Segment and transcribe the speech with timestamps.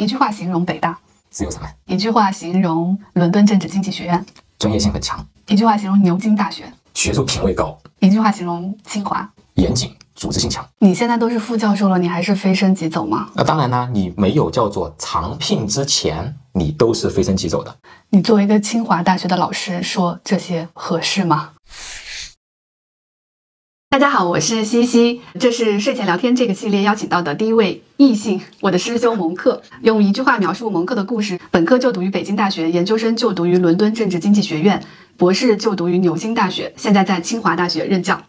[0.00, 4.24] 一句话形容北大，自由散漫，一句话形容伦敦政治经济学院，
[4.58, 9.30] 专业性很强，一句话形容牛津大学，学术品位高，一句话形容清华。
[9.56, 10.66] 严谨，组织性强。
[10.78, 13.28] 你现在都是副教授了，你还是飞升即走吗？
[13.34, 17.76] 那当然啦，你没有叫做长聘之前，你都是飞升即走的。
[18.08, 21.50] 你作为一个清华大学的老师，说这些合适吗？
[23.92, 29.60] 大家好，我是西西，这是睡前聊天这个系列邀请到的第一位异性，我的师兄蒙克。
[29.82, 34.80] 用一句话描述蒙克的故事：本科就读于北京大学，研究生就读于伦敦政治经济学院，
[35.16, 38.22] 博士就读于牛津大学，现在在清华大学任教。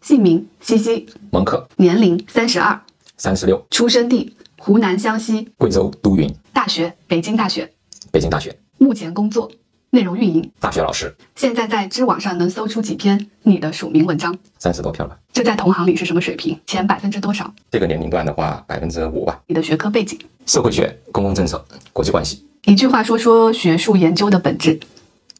[0.00, 2.80] 姓名：西西，蒙克，年龄：三十二，
[3.18, 7.70] 三十六，出生地：湖南湘西，贵州都匀，大学：北京大学，
[8.10, 9.50] 北京大学，目前工作：
[9.90, 10.50] 内容运营。
[10.60, 15.18] 大学老师，现在在知网上能搜出几篇你的署名文章，三十多篇了。
[15.32, 16.58] 这在同行里是什么水平？
[16.66, 17.52] 前百分之多少？
[17.70, 19.40] 这个年龄段的话，百分之五吧。
[19.46, 20.18] 你的学科背景？
[20.46, 22.44] 社会学、公共政策、国际关系。
[22.64, 24.78] 一句话说说学术研究的本质，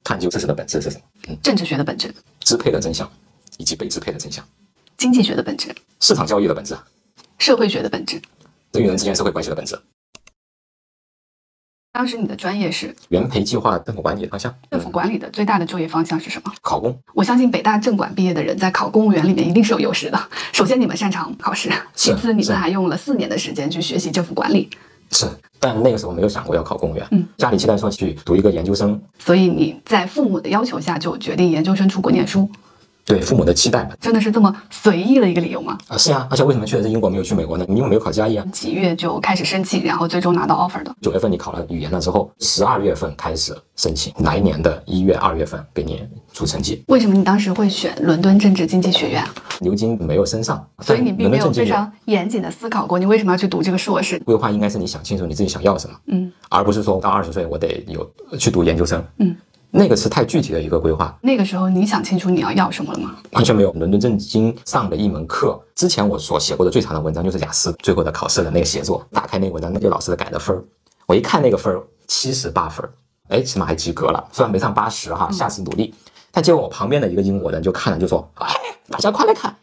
[0.03, 1.05] 探究知识的本质是什么？
[1.29, 3.11] 嗯，政治学的本质，支配的真相
[3.59, 4.43] 以及被支配的真相，
[4.97, 6.75] 经济学的本质，市场交易的本质，
[7.39, 8.21] 社会学的本质。
[8.73, 9.79] 人与人之间社会关系的本质。
[11.93, 16.53] 当时你的专业是原培计划政府管理方向，政府管理的最大的就业方向是什么？
[16.63, 20.21] 考公我相信北大政管毕业的人在考公务员里面一定是有优势的。
[20.53, 24.71] 首先，你们擅长考试；其次，你们还用了四年的时间去学习政府管理，
[25.11, 25.27] 是，
[25.59, 27.05] 但那个时候没有想过要考公务员。
[27.11, 32.49] 嗯，家里期待说去读一个研究生，所以你在父母的要求下就决定研究生出国念书，
[33.09, 33.97] 对父母的期待吧。
[33.99, 35.79] 真的是这么随意的一个理由吗？
[35.89, 37.65] 啊，是啊，而且为什么去的是英国，没有去美国呢？
[37.67, 38.45] 你因为没有考加一啊。
[38.53, 40.95] 几月就开始申请，然后最终拿到 offer 的？
[41.01, 46.85] 九月份你考了语言了之后，十二月份开始申请，来年的一月、二月份给你出成绩。
[46.89, 49.25] 为什么你当时会选伦敦政治经济学院？
[49.61, 54.19] 牛津没有升上，所以你并没有非常严谨的思考过，你为什么要去读这个硕士？
[54.21, 59.37] 规划应该是你想清楚你自己想要什么，嗯而不是说到二十岁我得有去读研究生，嗯，
[59.71, 63.17] 那个是太具体的一个规划，那个时候你想清楚你要要什么了吗？
[63.33, 63.71] 完全没有。
[63.73, 70.65] 伦敦政经上的一门课，之前我所写过的最长的文章就是雅思最后的考试的那个写作，打开那个文章，那就老师改的分儿，
[71.07, 72.91] 我一看那个分儿七十八分儿，
[73.29, 75.95] 哎，起码还及格了，虽然没上八十哈，下次努力。
[76.31, 78.47] 但结果我旁边的一个英国人就看了就说，哎，
[78.89, 79.55] 大家快来看，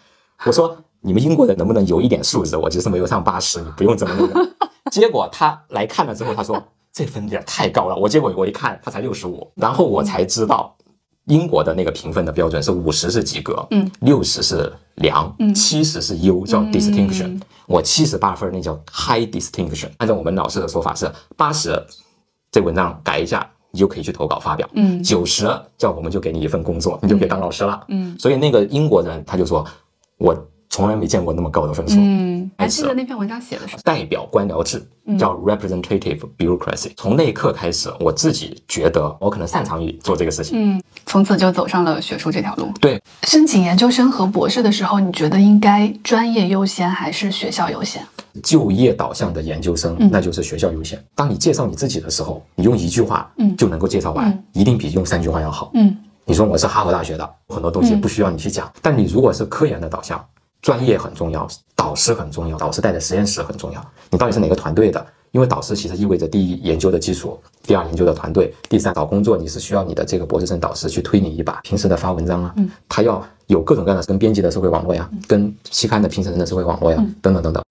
[0.46, 2.56] 我说你们英国人能不能有一点素质？
[2.56, 4.50] 我就是没有上八十，你不用这么那个。
[4.92, 6.62] 结果他来看了之后，他说
[6.96, 7.96] 这分有点太高了。
[7.96, 10.74] 我结果我一看，他才六十五，然后我才知道
[11.26, 17.28] 英国的那个评分的标准是五十是及格，嗯，六十是良，嗯七十是优，叫 distinction。
[17.28, 19.90] 嗯我七十八分，那叫 high distinction。
[19.98, 21.84] 按照我们老师的说法是八十，
[22.52, 23.48] 这文章改一下。
[23.72, 25.46] 你就可以去投稿发表，嗯九十
[25.78, 27.84] 叫我们就给你一份工作，你就可以当老师了。
[27.90, 29.68] 嗯所以那个英国人他就说，
[30.18, 30.34] 我
[30.76, 31.96] 从来没见过那么高的分数。
[31.98, 33.78] 嗯，还记得那篇文章写的是？
[33.82, 36.92] 代表官僚制嗯叫 representative bureaucracy。
[36.98, 40.76] 从那一刻开始，我自己觉得我可能擅长于做这个事情。
[40.76, 42.70] 嗯，从此就走上了学术这条路。
[42.82, 48.06] 对，申请研究生和博士的时候，你觉得应该专业优先还是学校优先？
[48.44, 51.02] 就业导向的研究生嗯，那就是学校优先。
[51.16, 55.72] 当你介绍你自己的时候，你用一句话嗯就能够介绍完嗯，一定比用三句话要好。
[55.74, 55.96] 嗯
[56.28, 58.70] 你说我是哈佛大学的，很多东西嗯不需要你去讲。
[58.82, 60.20] 但你如果是科研的导向，
[60.66, 63.92] 专业很重要，导师很重要，导师带的实验室很重要。
[64.10, 65.06] 你到底是哪个团队的？
[65.30, 71.62] 因为导师其实意味着第一研究的基础，第二研究的团队，第三找工作你是需要你的这个博士生导师去推你一把。
[71.62, 77.64] 平时的发文章啊，嗯他要有各种各样的跟编辑的社会网络呀，跟期刊的评审人的社会网络呀嗯，等等等等。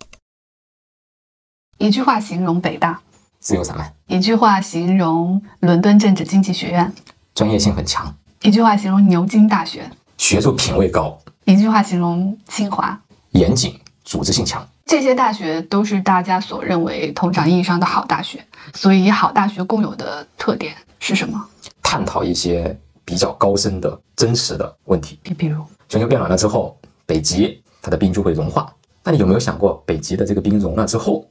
[1.78, 3.00] 一句话形容北大，
[3.41, 6.93] 自由散漫，一句话形容伦敦政治经济学院，
[7.34, 12.99] 专业性很强，一句话形容牛津大学，学术品位高，一句话形容清华。
[13.32, 14.66] 严谨，组织性强。
[14.87, 18.44] 这些大学都是大家所认为通常意义上的好大学，
[18.75, 21.43] 所以好大学共有的特点是什么？
[21.83, 25.19] 探讨一些比较高深的真实的问题。
[25.22, 28.71] 比比如，全球变暖了之后，北极它的冰就会融化。
[29.03, 31.27] 那你有没有想过，北极的这个冰融了之后，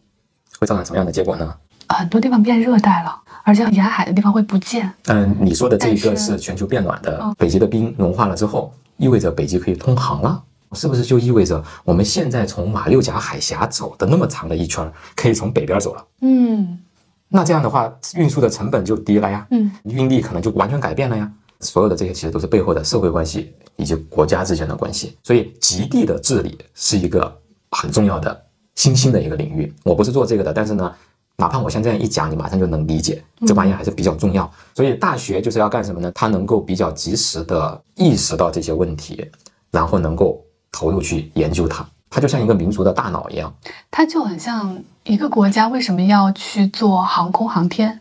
[0.59, 1.55] 会造成什么样的结果呢？
[1.90, 4.91] 很多地方变热带了，而且沿海的地方会不见。
[5.08, 10.43] 嗯，你说的这一个是是全球变暖的嗯，北极的冰融化了之后，意味着北极可以通航了。
[10.75, 16.03] 是不是就意味着我们现在从马六甲海峡走的那么长的一圈儿，可以从北边走了？
[16.22, 16.79] 嗯
[17.28, 21.31] 那这样的话，运输的成本就低了呀，嗯运力可能就完全改变了呀。
[21.59, 25.16] 所有的这些其实都是背后的社会关系以及国家之间的关系。
[25.22, 27.39] 所以极地的治理是一个
[27.69, 29.72] 很重要的新兴的一个领域。
[29.84, 30.91] 我不是做这个的，但是呢，
[31.38, 34.50] 哪怕我像这样一讲，你马上就能理解，这玩意儿还是比较重要。
[34.76, 36.12] 所以大学就是要干什么呢？
[36.14, 39.30] 它能够比较及时的意识到这些问题，
[39.72, 40.40] 然后能够
[40.72, 41.85] 投入去研究它。
[42.09, 43.52] 它就像一个民族的大脑一样，
[43.90, 48.00] 它就很像一个国家为什么要去做航空航天？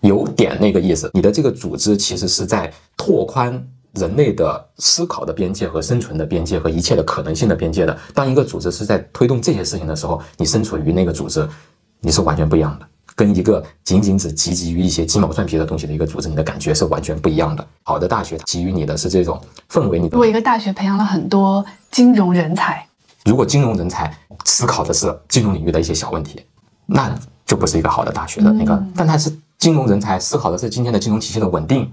[0.00, 1.10] 有点那个意思。
[1.14, 7.98] 你的这个组织其实是在拓宽人类的思考的边界和生存的边界和一切的可能性的边界的。
[8.12, 11.48] 当一个组织是在推动这些事情的时候，你身处于那个组织，
[12.04, 12.86] 你是完全不一样的。
[13.16, 17.64] 跟一个仅仅只汲汲于一些鸡毛蒜皮的东西的一个组织，你的感觉是完全不一样的。
[17.84, 19.40] 好的大学给予你的是这种
[19.70, 22.84] 氛围，你如果一个大学培养了很多金融人才，
[23.24, 24.12] 如果金融人才
[24.44, 26.44] 思考的是金融领域的一些小问题，
[26.86, 27.16] 那
[27.46, 28.84] 就不是一个好的大学的那个。
[28.96, 31.88] 但他是金融人才思考的是今天的金融体系的稳定，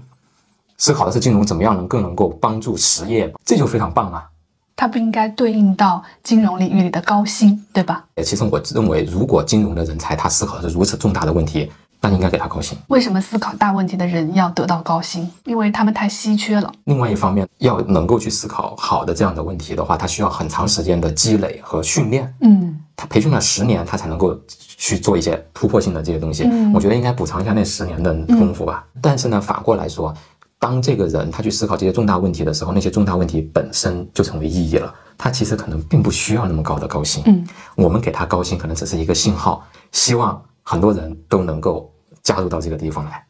[0.76, 4.28] 思考的是金融怎么样能更能够帮助实业，这就非常棒啊。
[4.74, 8.04] 它不应该对应到金融领域里的高薪，对吧？
[8.24, 11.70] 其实我认为，如果金融的人才他思考的是如此重大的问题，
[12.00, 12.76] 那应该给他高薪。
[12.88, 15.30] 为什么思考大问题的人要得到高薪？
[15.44, 16.72] 因为他们太稀缺了。
[16.84, 22.34] 另外一方面，要能够去思考好的这样的问题的话，他需要很长时间的积累和训练。
[22.40, 24.36] 嗯，他培训了十年，他才能够
[24.76, 26.42] 去做一些突破性的这些东西。
[26.50, 28.84] 嗯我觉得应该补偿一下那十年的功夫吧。
[29.00, 30.12] 但是呢，反过来说，
[30.62, 34.94] 当这个人他去思考这些重大问题的时候，那些重大问题本身就成为意义了。
[35.18, 37.20] 他其实可能并不需要那么高的高薪。
[37.26, 37.44] 嗯，
[37.74, 41.92] 我们给他高薪，可能只是一个信号，希望很多人都能够
[42.22, 43.26] 加入到这个地方来。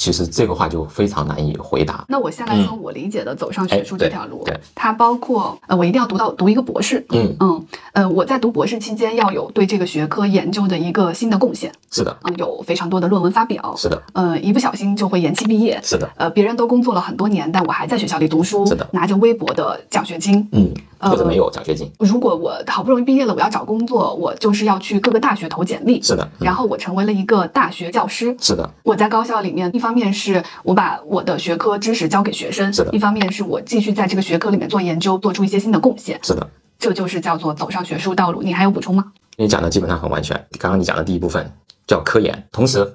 [0.00, 2.02] 其实这个话就非常难以回答。
[2.08, 4.58] 那我先来说我理解的走上学术这条路，对。
[4.74, 7.04] 它包括呃，我一定要读到读一个博士。
[7.10, 18.88] 嗯，嗯，呃，我在读博士期间要有对这个学科研究的一个新的贡献，是的，嗯，有非常多的论文发表，是的，呃，一不小心就会延期毕业，是的，呃，别人都工作了很多年，但我还在学校里读书，是的。
[18.92, 20.48] 拿着微薄的奖学金。
[20.52, 21.90] 嗯，或者呃没有奖学金。
[21.98, 28.36] 如果我好不容易毕业了，我要找工作，我就是要去各个大学投简历，是的，嗯然后我成为了一个大学教师。
[28.40, 36.46] 是的，我在高校里面，一方面是我把我的学科知识教给学生，是的一方面是我继续在这个学科里面做研究，做出一些新的贡献，是的。
[36.78, 38.42] 这就是叫做走上学术道路。
[38.42, 39.12] 你还有补充吗？
[39.36, 40.34] 你讲的基本上很完全。
[40.58, 41.50] 刚刚你讲的第一部分
[41.86, 42.90] 叫科研，同时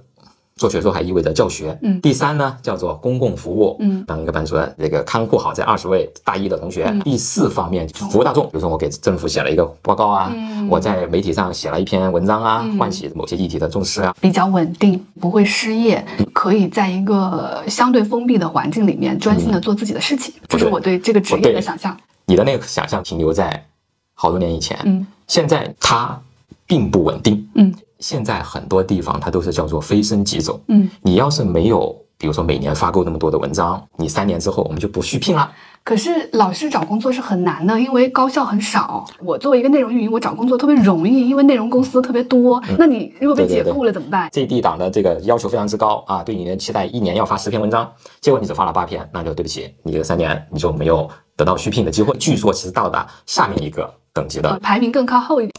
[0.57, 1.77] 做学术还意味着教学。
[1.81, 3.75] 嗯第三呢叫做公共服务。
[3.79, 6.93] 嗯当一个班主任，这个看护好这二十位大一的同学。
[7.03, 14.15] 第四方面服务大众，比如说我给政府写了一个报告啊，嗯我在媒体上写了一篇文章啊，嗯唤起某些议题的重视啊。
[14.21, 21.95] 比较稳定，不会失业，可以在一个相对封闭的环境里面专心的做自己的事情，这是我对这个职业的想象。
[22.27, 23.65] 你的那个想象停留在
[24.13, 26.17] 好多年以前，嗯现在它
[26.65, 27.45] 并不稳定。
[27.55, 27.73] 嗯
[28.05, 30.61] 现在很多地方它都是叫做飞升即走。
[30.67, 30.87] 嗯。
[31.01, 35.51] 你要是没有，比如说每年发够那么多的文章，你三年之后我们就不续聘了。
[35.83, 39.03] 可是老师找工作是很难的，因为高校很少。
[39.23, 42.61] 我作为一个内容运营，我找工作特别容易，因为内容公司特别多。
[42.77, 44.29] 那你如果被解雇了怎么办？
[44.31, 47.91] 这一档的这个要求非常之高啊，对你的期待一年要发十篇文章，
[48.21, 52.15] 结果你只发了八篇，那就对不起，你这个三年你就没有得到续聘的机会。
[52.19, 55.53] 据说其实到达下面一个等级呃的，排名更靠后一点。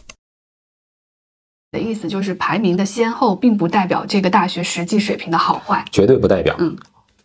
[1.71, 5.83] 的意思就是排名的先后，并不代表这个大学实际水平的好坏。
[5.91, 6.55] 绝对不代表。
[6.59, 6.75] 嗯，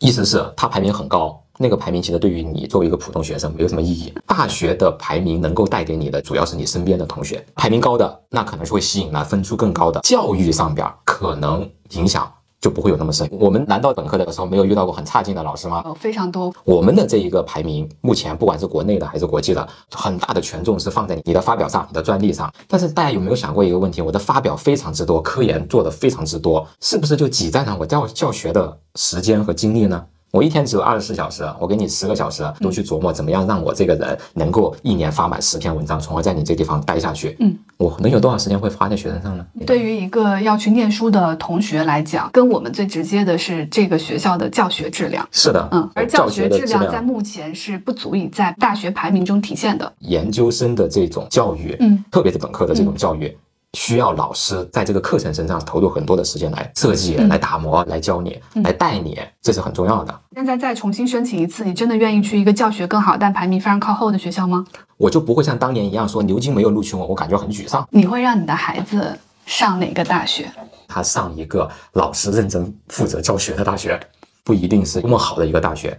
[0.01, 4.13] 意思是它排名很高，那个排名其实对于你作为一个普通学生没有什么意义。
[4.27, 10.01] 大学的排名能够带给你的，主要是你身边的同学，排名高的那可能是会吸引来分数更高的。
[10.01, 12.31] 教育上边儿可能影响
[12.63, 13.29] 就不会有那么深。
[13.33, 15.83] 我们难道本科的时候没有遇到过很差劲的老师吗？
[15.85, 16.51] 哦，非常多。
[16.65, 22.51] 我们的这一个排名，目前不管是国内的还是国际的，很大的权重是放在你的发表上、你的专利上。
[22.69, 24.01] 但是大家有没有想过一个问题？
[24.01, 30.07] 我的发表非常之多，科研做的非常之多，是不是就挤占了我教教学的时间和精力呢？
[30.33, 37.37] 我一天只有二十四小时，我给你十个小时，都去琢磨怎么样让我这个人能够一年发满十篇文章，从而在你这地方待下去。
[37.39, 39.45] 嗯，我能有多少时间会花在学生上呢？
[39.67, 45.29] 对于一个要去念书的同学来讲，跟我们最直接的是这个学校的教学质量。
[45.31, 49.93] 是的，嗯，而教学质量在目前是不足以在大学排名中体现的。
[49.99, 53.37] 研究生的这种教育，嗯，特别是本科的这种教育，
[53.79, 60.21] 需要老师在这个课程身上投入很多的时间来设计、嗯来打磨、来教你、来带你，这是很重要的。
[60.35, 64.65] 现在再重新申请一次，你真的愿意去一个教学更好但排名非常靠后的学校吗？
[64.99, 67.87] 我就不会像当年一样说牛津没有录取我，我感觉很沮丧。
[67.91, 70.51] 你会让你的孩子上哪个大学？
[70.87, 73.99] 他上一个老师认真负责教学的大学，
[74.45, 75.97] 不一定是多么好的一个大学。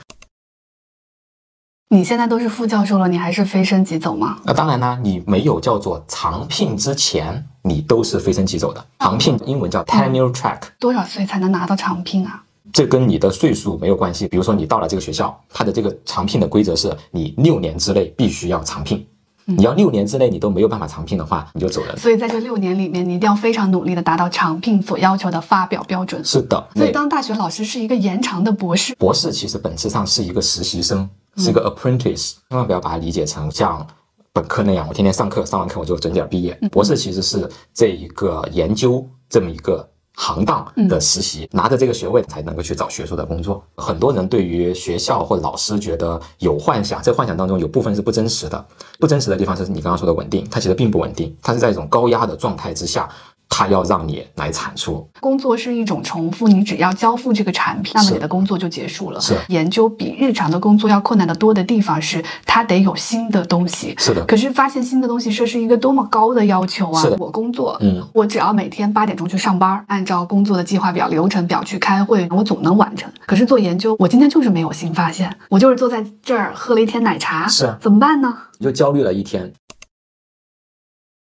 [1.93, 4.39] 你现在都是副教授了，你还是飞升即走吗？
[4.43, 8.83] 那当然啦，你没有叫做长聘之前，你都是飞升即走的。
[8.97, 10.57] 长聘英文叫 tenure track。
[10.79, 12.43] 多少岁才能拿到长聘啊？
[12.73, 14.27] 这跟你的岁数没有关系。
[14.27, 19.05] 比如说，你到了这个学校，它的这个长聘的规则是你六年之内必须要长聘。
[19.45, 21.95] 你要六年之内你都没有办法长聘的话，你就走人。
[21.95, 26.25] 所以在这六年里面，你一定要非常努力的达到长聘所要求的发表标准。
[26.25, 28.95] 是的，所以当大学老师是一个延长的博士。
[28.95, 33.85] 博士其实本质上是一个实习生，是一个 apprentice，千万不要把它理解成像
[34.31, 36.53] 本科那样，我天天上课，上完课我就准点毕业。
[36.71, 39.89] 博士其实是这一个研究这么一个。
[40.15, 43.63] 行当的实习，拿着这个学位才能够去找学术的工作。
[43.75, 48.63] 很多人对于学校或老师觉得有幻想，这幻想当中有部分是不真实的。
[48.99, 53.09] 不真实的地方是你刚刚说的稳定，它其实并不稳定，它是在一种高压的状态之下。
[53.55, 59.21] 他要让你来产出，工作是一种重复，你只要交付这个产品，那么你的工作就结束了。
[59.21, 63.93] 是研究比日常的工作要困难的多的地方是，它得有新的东西。
[63.99, 66.99] 是的，可是发现新的东西，这是一个多么高的要求啊！
[66.99, 73.07] 是的，我工作，嗯，我只要每天八点钟去上班，按照工作的计划表、流程表去开会，我总能完成。
[73.27, 78.35] 可是做研究，我今天就是没有新发现，我就是坐在这儿喝了一天奶茶，是怎么办呢？
[78.57, 79.53] 你就焦虑了一天。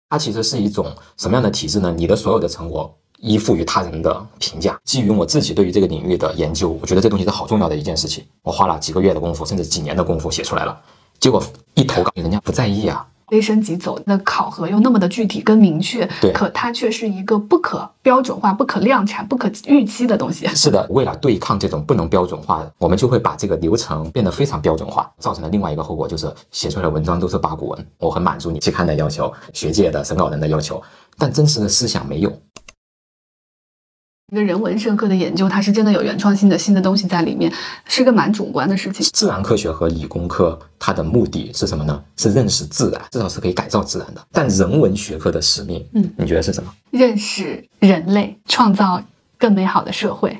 [0.09, 0.87] 它其实是一种
[1.17, 1.93] 什么样的体制呢？
[1.97, 8.25] 你的所有的成果依附于他人的评价，基于我自己对于这个领域的研究，我觉得这东西是好重要的一件事情。
[8.43, 10.81] 我花了几个月的功夫，甚至几年的功夫写出来了，
[11.19, 11.43] 结果
[11.75, 13.07] 一投稿，人家不在意啊。
[13.28, 20.47] 飞升即走的考核又那么的具体跟明确，对，可它却是一个不可标准化、不可量产、不可预期的东西。
[20.49, 27.87] 是的，为了对抗这种不能标准化，我们就会把这个流程变得非常标准化，造成了另外一个后果，就是写出来的文章都是八股文。
[27.99, 30.80] 我很满足你期刊的要求、学界的审稿人的要求，
[31.18, 32.33] 但真实的思想没有。
[34.33, 37.52] 一个人文社科的研究，它是真的有原创性的新的东西在里面，
[37.85, 39.06] 是个蛮主观的事情。
[39.12, 42.02] 自然科学和理工科，它的目的是什么呢？
[42.16, 44.26] 是认识自然，至少是可以改造自然的。
[44.33, 46.75] 但人文学科的使命，嗯，你觉得是什么？
[46.90, 49.00] 认识人类，创造
[49.38, 50.37] 更美好的社会。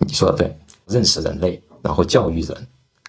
[0.00, 0.54] 你说的对，
[0.86, 2.54] 认识人类，然后教育人，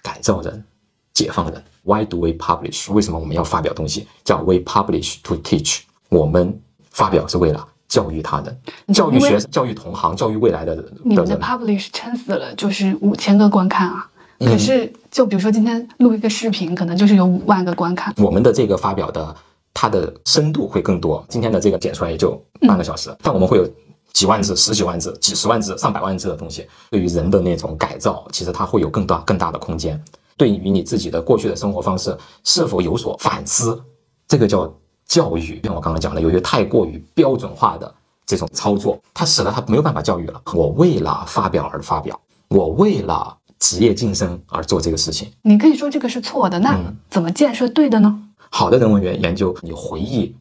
[0.02, 0.64] 改造人，
[1.12, 1.62] 解放人。
[1.82, 2.90] Why do we publish？
[2.90, 4.08] 为什么我们要发表东西？
[4.24, 5.80] 叫 We publish to teach。
[6.08, 6.58] 我们
[6.90, 7.68] 发表是为了。
[7.94, 8.56] 教育他的，
[8.92, 10.84] 教育学生，教育同行，教育未来的。
[11.04, 14.10] 你们的 publish 撑死了就是五千个观看啊！
[14.40, 18.12] 可是，就比如说今天录一个视频，可能就是有五万个观看。
[18.16, 19.36] 我们的这个发表的，
[19.72, 21.24] 它的深度会更多。
[21.28, 22.36] 今天的这个剪出来也就
[22.66, 23.64] 半个小时，但我们会有
[24.12, 26.66] 几万字、十几万字、几十万字、上百万字的东西。
[26.90, 30.02] 对于人的那种改造，其实它会有更大、更大的空间。
[30.36, 33.80] 对于你自己的过去的生活方式是否有所反思，
[34.26, 34.74] 这个叫。
[35.06, 37.94] 教育像我刚刚讲的，由于太过于标准化的
[38.26, 40.40] 这种操作，它使得他没有办法教育了。
[40.54, 42.18] 我为了发表而发表，
[42.48, 45.30] 我为了职业晋升而做这个事情。
[45.42, 46.78] 你可以说这个是错的，那
[47.10, 48.22] 怎么建设对的呢？
[48.50, 50.34] 好的人文研研究，你回忆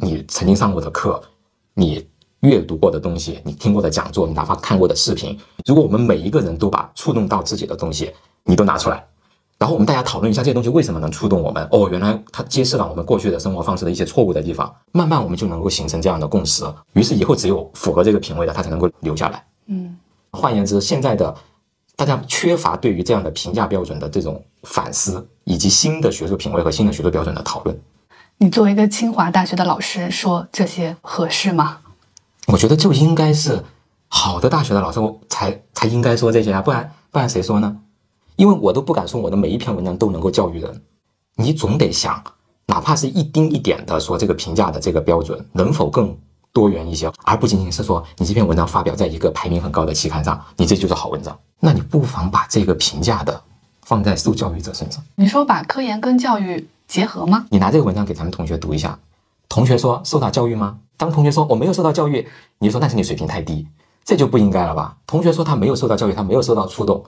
[0.00, 1.22] 你曾经上过的课，
[1.74, 2.06] 你
[2.40, 8.12] 阅读过的东西，你听过的讲座，你哪怕看过的视频，如果我们每一个人都把触动到自己的东西，
[8.44, 9.04] 你都拿出来。
[9.58, 11.66] 然后我们大家讨论一下这些东西为什么能触动我们？
[11.72, 14.72] 哦，原来它揭示了我们过去的生活方式的一些错误的地方。
[14.92, 16.64] 慢慢我们就能够形成这样的共识。
[16.92, 19.44] 于是以后只有符合这个品味的，它才能够留下来。
[19.66, 19.96] 嗯，
[20.30, 21.34] 换言之，现在的
[21.96, 27.76] 大家缺乏对于这样的评价标准的这种反思，以及新的学术品味和新的学术标准的讨论。
[28.36, 31.78] 你作为一个清华大学的老师，说这些合适吗？
[32.46, 33.64] 我觉得就应该是
[34.06, 37.76] 好的大学的老师才才应该说这些啊，不然不然谁说呢？
[38.38, 40.80] 因为我都不敢说我的每一篇文章都能够教育人，
[41.34, 42.22] 你总得想，
[42.66, 46.16] 哪怕是一丁一点的说这个评价的这个标准能否更
[46.52, 51.36] 多元一些，而不仅仅是说你这篇文章发表在一个排名很高的期刊上，你这就是好文章。
[51.58, 53.42] 那你不妨把这个评价的
[53.82, 55.02] 放在受教育者身上。
[55.16, 57.44] 你说把科研跟教育结合吗？
[57.50, 58.96] 你拿这个文章给咱们同学读一下，
[59.48, 60.78] 同学说受到教育吗？
[60.96, 62.24] 当同学说我没有受到教育，
[62.60, 63.66] 你就说那是你水平太低，
[64.04, 64.96] 这就不应该了吧？
[65.08, 67.04] 同学说他没有受到教育，他没有受到触动。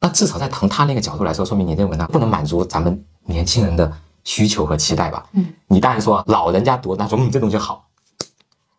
[0.00, 3.92] 那至少在从他那个角度来说，说明你这文章不能满足咱们年轻人的
[4.24, 5.26] 需求和期待吧？
[5.32, 7.86] 嗯，你当然说老人家读，那说明这东西好。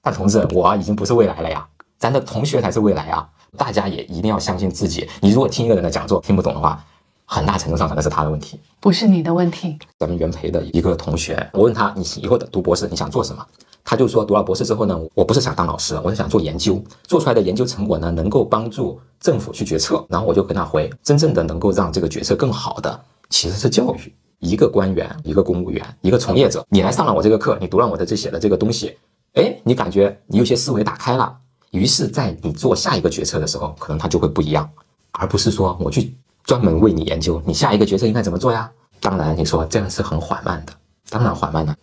[0.02, 1.68] 但同志，我已经不是未来了呀，
[2.00, 3.30] 咱的同学才是未来啊！
[3.56, 5.08] 大家也一定要相信自己。
[5.20, 6.84] 你如果听一个人的讲座听不懂的话，
[7.26, 9.78] 很大程度上可能是他的问题，不是你的问题。
[10.00, 13.46] 咱们原培的一个同学，我问他，你以后的读博士你想做什么？
[13.84, 20.06] 他就说，读了博士之后呢，我不是想当老师，我是想做研究，做出来的研究成果呢，能够帮助政府去决策。
[20.10, 24.14] 然后我就跟他回，真正的能够让这个决策更好的，其实是教育。
[24.40, 28.98] 一个官员，一个公务员，一个从业者，你来上了我这个课，你读了我的这写的这个东西，
[29.34, 31.38] 哎，你感觉你有些思维打开了，
[31.70, 34.68] 于是，在你做下一个决策的时候，可能它就会不一样，
[35.12, 38.72] 而不是说我去专门为你研究，你下一个决策应该怎么做呀？
[39.00, 40.74] 当然，你说这样是很缓慢的，
[41.12, 41.76] 当然缓慢的，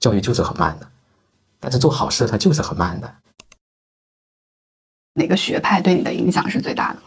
[0.00, 0.88] 教育就是很慢的。
[1.66, 3.12] 但是做好事，它就是很慢的。
[5.14, 7.00] 哪个学派对你的影响是最大的？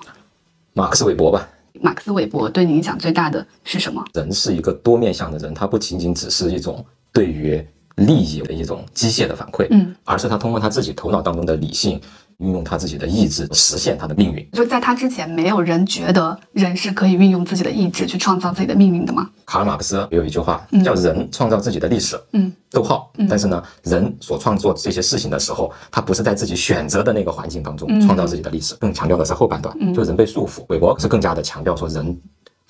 [0.74, 1.48] 马克思韦伯吧。
[1.82, 4.04] 马克思韦伯对你影响最大的是什么？
[4.14, 12.02] 人是一个多面向的人，他不仅仅只是一种对于利益的一种机械的反馈，嗯，而是他通过他自己头脑当中的理性
[12.40, 14.50] 运用他自己的意志实现他的命运。
[14.52, 19.30] 就在他之前，没有人觉得人是可以运用自己的意志去创造自己的命运的吗？
[19.46, 23.12] 卡尔马克思有一句话叫“人创造自己的历史”，嗯，逗号。
[23.30, 30.64] 但是呢，人所创作这些事情的时候，他不是在自己选择的那个环境当中创造自己的历史，更强调的是后半段，就人被束缚。
[30.70, 32.20] 韦伯是更加的强调说人。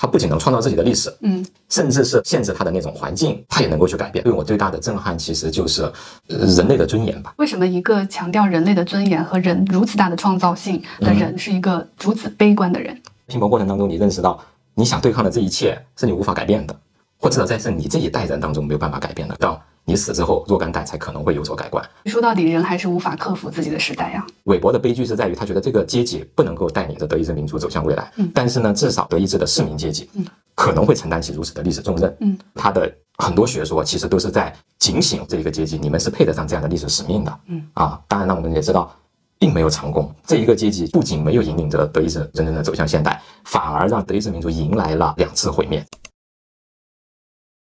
[0.01, 4.23] 他不仅能创造自己的历史，嗯，甚至是限制他的那种环境，他也能够去改变。
[4.23, 5.91] 对我最大的震撼，其实就是
[6.25, 7.33] 人类的尊严吧。
[7.35, 12.97] 为什么一个强调人类的尊严和人如此大的创造性的人，是一个如此悲观的人？
[13.27, 14.39] 拼搏过程当中，你认识到
[14.73, 16.73] 你想对抗的这一切是你无法改变的，
[17.19, 19.35] 或者在是你这一代人当中没有办法改变的。
[19.35, 21.83] 到你死之后，若干代才可能会有所改观。
[22.05, 24.23] 说到底，人还是无法克服自己的时代呀。
[24.43, 28.11] 韦伯的悲剧是在于，他觉得这个阶级不能够带领着德意志民族走向未来。
[28.17, 32.15] 嗯，但是呢，至少德意志的市民阶级，嗯，可能会承担起如此的历史重任。
[32.19, 37.39] 嗯，他的很多学说其实都是在警醒这一个阶级，你们是配得上这样的历史使命的。
[37.47, 38.95] 嗯，啊，当然呢，我们也知道，
[39.39, 40.13] 并没有成功。
[40.23, 45.83] 这一个阶级不仅没有引领着德意志真正的走向现代，反而让德意志民族迎来了两次毁灭。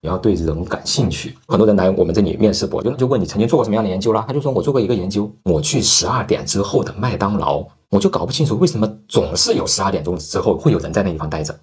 [0.03, 1.37] 你要对人感兴趣。
[1.47, 4.25] 很多人来我们这里面试博，就就问你曾经做过什么样的研究啦？
[4.27, 11.55] 他就说我做过一个研究，我去十二点之后的麦当劳，我就搞不清楚为什么总是有十二点钟之后会有人在那地方待着，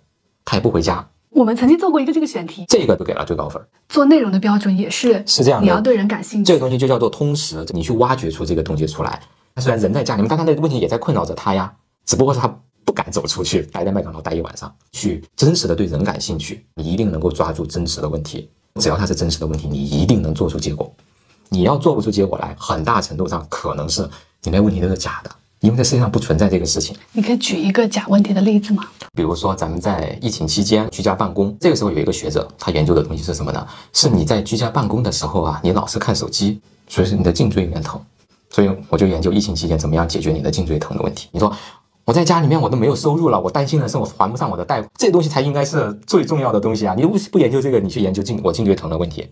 [0.45, 1.05] 他也不回家。
[1.31, 3.61] 我们曾经做过一个这个选题，这个就给了最高分。
[3.89, 6.47] 做内容的标准也是是这样的，你要对人感兴趣。
[6.47, 9.21] 这个东西就叫做通识，你去挖掘出这个东西出来。
[9.57, 11.75] 虽然人在家里面，但他的问题也在困扰着他呀，
[12.07, 12.61] 只不过是他。
[12.99, 18.51] 不敢走出去，待在麦当劳待一晚上，去真实的对人感兴趣，你一定能够抓住真实的问题。
[18.81, 20.93] 只要它是真实的问题，你一定能做出结果。
[21.49, 24.03] 你要做不出结果来，很大程度上可能是
[24.43, 26.97] 你那问题都是假的，因为在世界上不存在这个事情。
[27.13, 28.85] 你可以举一个假问题的例子吗？
[29.15, 33.65] 比如说，咱们在疫情期间居家办公，这个时候有一个学者，他研究的东西是什么呢？
[33.93, 38.01] 是你在居家办公的时候啊，你老是看手机，所以是你的颈椎有点疼。
[38.51, 41.29] 所以我就研究疫情期间怎么样解决你的颈椎疼的问题。
[41.31, 41.55] 你说。
[42.09, 46.95] 我在家里面我都没有收入了，我担心的是我还不上我的贷款，这东西才应该是最重要的东西啊！
[46.97, 49.31] 你不不研究这个，你去研究颈我颈椎疼的问题。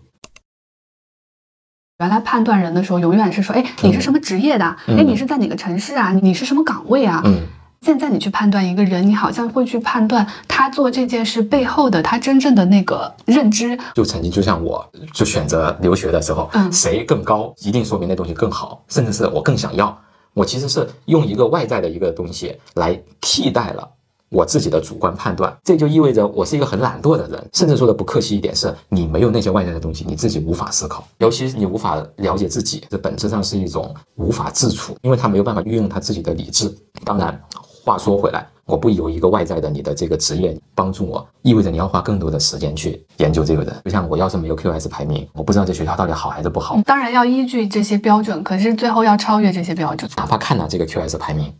[1.97, 4.77] 原来判断人的时候，永远是说，哎，你是什么职业的？
[4.85, 6.13] 哎，你是在哪个城市啊？
[6.21, 7.23] 你是什么岗位啊？
[7.25, 7.47] 嗯。
[7.81, 13.75] 现在你去判断一个人，你好像会去判断他做这件事背后的他真正的那个认知。
[13.95, 19.99] 就曾经就像我，就选择留学的时候，嗯，谁更高，一定说明那东西更好，甚至是我更想要。
[20.37, 23.89] 我其实是用一个外在的一个东西来替代了
[24.29, 36.71] 我自己的主观判断，这就意味着我是一个很懒惰的人，甚至说的不客气一点，是你没有那些外在的东西，你自己无法思考，尤其是你无法了解自己，这本质上是一种无法自处，因为他没有办法运用他自己的理智。
[37.03, 37.41] 当然，
[37.83, 38.47] 话说回来。
[38.67, 43.73] 我不由一个外在的你的这个职业帮助我，意味着你要花更多的时间去研究这个人。
[43.85, 46.77] 就像我要是没有 QS 排名，我不知道这学校到底好还是不好。
[46.85, 50.11] 当然要依据这些标准，可是最后要超越这些标准。
[50.17, 51.53] 哪怕看到这个 QS 排名，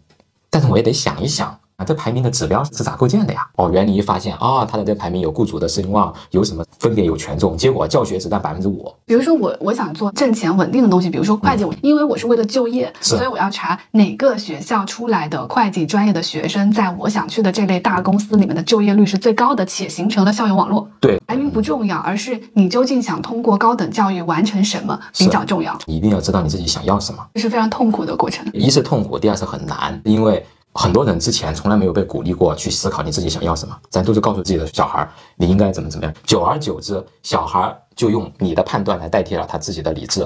[0.50, 1.58] 但是我也得想一想。
[1.78, 3.48] 啊，这排名的指标是咋构建的呀？
[3.56, 8.92] 哦，原来你一发现啊，它的这排名有雇主的声望，有什么分别有权重，结果教学只占百分之五。
[9.06, 20.90] 比如说我我想做挣钱稳定的东西，比如说会计，因为我是为了就业，所以我要查哪个学校出来的会计专业的学生，在我想去的这类大公司里面的就业率是最高的，且形成了校园网络。
[21.00, 25.78] 对，排名不重要，而是你究竟想通过高等教育完成什么比较重要。
[25.86, 28.44] 你一定要知道你自己想要什么，这是非常痛苦的过程。
[28.52, 30.44] 一是痛苦，第二是很难，因为。
[30.78, 36.13] 很多人之前从来没有被鼓励过去思考你自己想要什么，咱都是告诉自己的小孩你应该怎么怎么样。
[36.24, 40.20] 久而久之，小孩就用你的判断来代替了他自己的理智。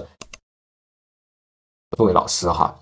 [1.97, 2.75] 作为老师哈，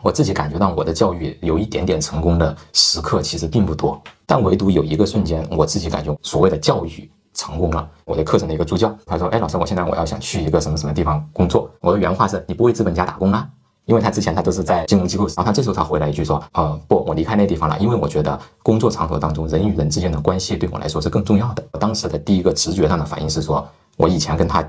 [0.00, 7.90] 我自己感觉到我的教育有一点点成功的时刻其实并不多，但唯独有一个瞬间，我自己感觉所谓的教育成功了。
[8.04, 13.48] 我的课程的一个助教他说：“哎，老师，我现在我要想去一个什么什么地方工作。”我的原话是：“你不为资本家打工啊？”
[13.86, 21.62] 因为他之前他都是在金融机构，然后他这时候他回来一句说，呃不，我离开那地方了，因为我觉得工作场所当中人与人之间的关系对我来说是更重要的。
[21.80, 24.62] 当时的第一个直觉上的反应是说，我以前跟他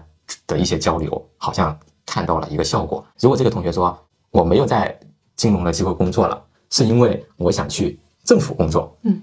[0.47, 3.06] 的一些交流好像看到了一个效果。
[3.19, 3.97] 如果这个同学说
[4.32, 4.97] 我没有在
[5.36, 9.21] 金融的机构工作了，是因为我想去政府工作，嗯。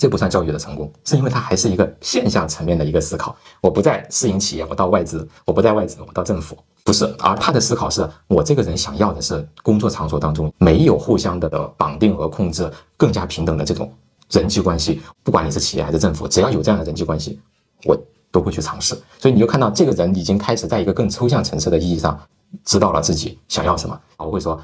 [0.00, 3.36] 这不算教育的成功，是因为它还是一个现象层面的一个思考。
[3.60, 7.04] 我不在私营企业，我到外资；我不在外资，我到政府，不是。
[7.18, 13.92] 而他的思考是我这个人想要的是工作场所当中没有互相的绑定和控制，更加平等的这种
[14.30, 15.02] 人际关系。
[15.22, 17.38] 不管你是企业还是政府，只要有这样的人际关系，
[17.84, 17.94] 我
[18.30, 18.94] 都会去尝试。
[19.18, 22.18] 所以你就看到这个人已经开始在一个更抽象层次的意义上
[22.64, 24.00] 知道了自己想要什么。
[24.16, 24.58] 我会说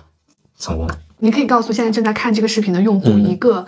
[0.58, 0.98] 成功了。
[1.18, 3.66] 你可以告诉现在正在看这个视频的用户一个。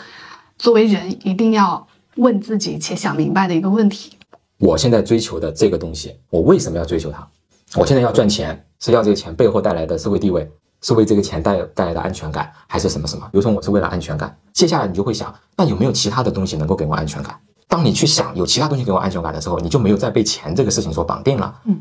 [0.59, 4.13] 作为人，一定要问自己且想明白的一个问题：
[4.59, 7.27] 我现在追求的这个东西，我为什么要追求它？
[7.77, 10.51] 我现在要赚钱，是要这个钱背后带来的社会地位，
[10.83, 13.25] 是为这个钱带带来的安全感，还是什么什么？
[13.31, 17.39] 比如说我是为了安全感，接下来你就会想，那有没有其他的东西能够给我安全感？
[17.69, 21.55] 当你去想有其他东西给我安全感的时候，你就没有再被钱这个事情所绑定了。
[21.67, 21.79] 嗯，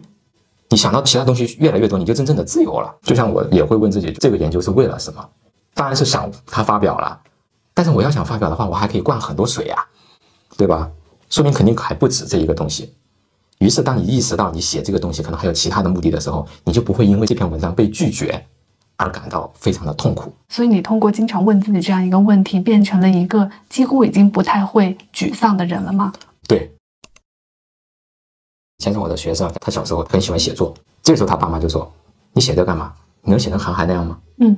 [0.69, 2.93] 你想到其他东西越来越多，你就真正的自由了。
[3.01, 5.25] 就像我也会问自己，这个研究是为了什么？
[5.73, 7.17] 当然是想它发表了，
[7.77, 9.85] 但是我要想发表的话，我还可以灌很多水啊，
[10.57, 10.89] 对吧？
[11.29, 12.91] 说明肯定还不止这一个东西。
[13.59, 18.43] 于是，当你意识到你写这个东西可能还有其他的目的的时候，你就不会因为这篇文章被拒绝
[18.95, 20.33] 而感到非常的痛苦。
[20.49, 26.11] 所以，你通过经常问自己这样一个问题，变成了一个几乎已经不太会沮丧的人了吗？
[26.47, 26.71] 对，
[28.79, 31.93] 以前是我的学生，他小时候很喜欢写作，这个时候他爸妈就说
[32.33, 32.91] ：“你写这干嘛？
[33.21, 34.57] 你能写成韩寒那样吗？”嗯，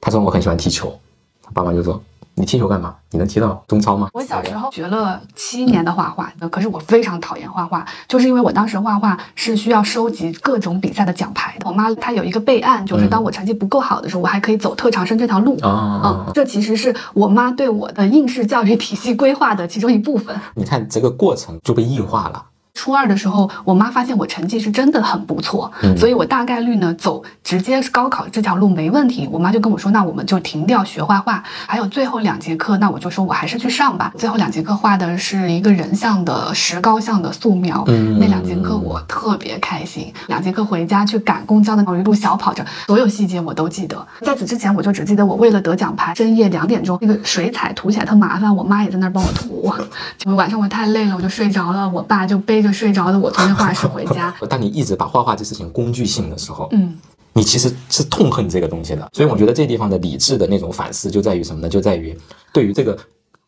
[0.00, 0.98] 他说：“我很喜欢踢球。”
[1.44, 2.02] 他爸妈就说
[2.36, 2.94] ：“你踢球干嘛？
[3.10, 11.68] 你能踢到中超吗？”我小时候学了七年的画画，可是我非常讨厌画画，就是因为我当时画画是需要收集各种比赛的奖牌的。
[11.68, 15.58] 我妈她有一个备案，就是当我成绩不够好的时候，我还可以走特长生这条路。
[15.60, 20.38] 啊、嗯，这其实是我妈对我的应试教育体系规划的其中一部分。
[20.54, 22.44] 你看这个过程就被异化了。
[22.76, 29.26] 初二的时候，我妈发现我成绩是真的很不错，嗯所以我大概率呢走直接高考这条路没问题。
[29.32, 34.12] 我妈就跟我说，那我们就停掉学画画，还有最后两节课，那我就说我还是去上吧。
[34.16, 40.12] 最后两节课画的是一个人像的石膏像的素描，嗯那两节课我特别开心。
[40.28, 44.06] 两节课回家去赶公交的一路小跑着，所有细节我都记得。
[44.20, 49.72] 在此之前，我就只记得我为了得奖牌，深夜两点钟那个水彩涂起来特麻烦，我妈也在那儿帮我涂。
[50.18, 54.34] 就晚上我太累了，我就睡着了，我爸就背着睡着的我从那画室回家。
[54.48, 56.96] 当你一直把画画这事情工具性的时候，嗯，
[57.32, 59.08] 你其实是痛恨这个东西的。
[59.12, 61.68] 所以我觉得这地方的理智的那种反思就在于什么呢？
[61.68, 62.16] 就在于
[62.52, 62.98] 对于这个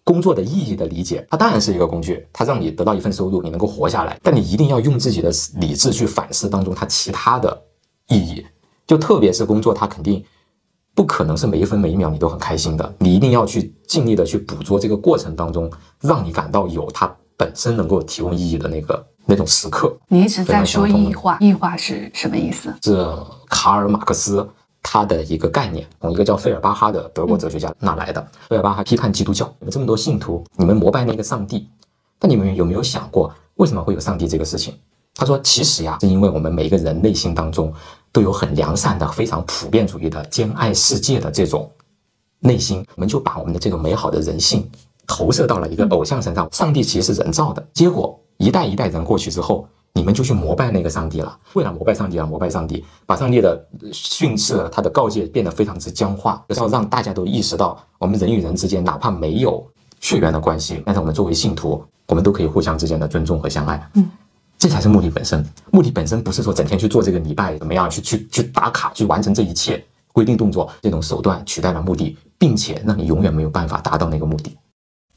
[0.04, 1.26] 工作的意义的理解。
[1.30, 4.18] 它当然是一个工具，它让你得到一份收入，你能够活下来。
[4.22, 7.62] 但你一定要用自己的理智去反思当中它其他的
[8.08, 8.44] 意义。
[8.86, 10.24] 就特别是工作，它肯定
[10.94, 12.94] 不可能是每一分每一秒你都很开心的。
[12.98, 19.96] 你一定要去尽力的去捕捉这个过程当中，让你感到有它本身能够提供意义的那个那种时刻。
[20.08, 22.74] 你一直在说异化，异化是什么意思？
[22.82, 23.06] 是
[23.48, 24.46] 卡尔马克思
[24.82, 28.20] 他的一个概念，从一个叫费尔巴哈的德国哲学家那来的。
[28.48, 31.68] 费尔巴哈批判基督教，你们这么多信徒，你们膜拜那个上帝，
[32.18, 34.74] 但你们有没有想过，为什么会有上帝这个事情？
[35.14, 37.72] 他说，其实呀，是因为我们每一个人内心当中
[38.12, 41.68] 都有很良善的、非常普遍主义的、兼爱世界的这种
[42.38, 44.70] 内心，我们就把我们的这种美好的人性
[45.08, 46.48] 投射到了一个偶像身上。
[46.52, 51.36] 上帝其实是人造的，结果一代一代人过去之后，你们就去膜拜那个上帝了。
[51.54, 53.60] 为了膜拜上帝而膜拜上帝，把上帝的
[53.92, 59.66] 训斥、他的告诫变得非常之僵化，就是要让大家都意识到，我们人与人之间哪怕没有
[60.00, 63.90] 血缘的关系，但是我们作为信徒，我们都可以互相之间的尊重和相爱。
[63.94, 64.08] 嗯。
[64.60, 65.46] 这才是目的本身。
[65.70, 69.80] 目的本身不是说整天去做这个礼拜，怎么样去去去打卡，去完成这一切
[70.12, 74.58] 规定动作，这种手段取代了目的，并且让你永远没有办法达到那个目的。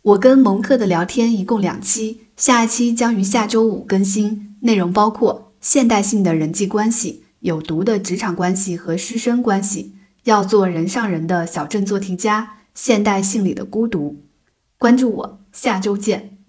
[0.04, 14.24] 我跟蒙克的聊天一共两期，下一期将于下周五更新，内容包括现代性的人际关系、有毒的职场关系和师生关系，要做人上人的小镇做题家，现代性里的孤独。
[14.80, 16.40] 关注我，下周见。